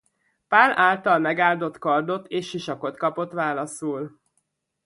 [0.47, 4.19] Pál által megáldott kardot és sisakot kapott válaszul.